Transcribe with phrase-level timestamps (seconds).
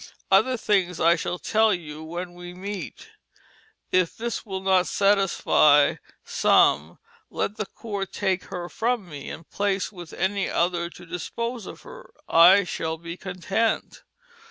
[0.31, 3.09] Other things I shall tell you when we meet.
[3.91, 6.97] If this will not satisfy some,
[7.29, 11.83] let the Court take her from mee and place with any other to dispose of
[11.83, 12.11] her.
[12.27, 14.01] I shall be content.